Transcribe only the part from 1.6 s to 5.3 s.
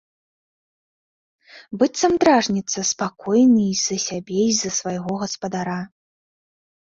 Быццам дражніцца, спакойны і за сябе і за свайго